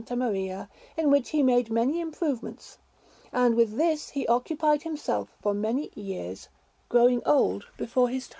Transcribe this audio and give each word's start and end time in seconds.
Maria, 0.15 0.67
in 0.97 1.11
which 1.11 1.29
he 1.29 1.43
made 1.43 1.69
many 1.69 1.99
improvements; 2.01 2.79
and 3.31 3.53
with 3.53 3.77
this 3.77 4.09
he 4.09 4.25
occupied 4.27 4.81
himself 4.81 5.29
for 5.43 5.53
many 5.53 5.91
years, 5.93 6.49
growing 6.89 7.21
old 7.23 7.67
before 7.77 8.09
his 8.09 8.27
time. 8.27 8.29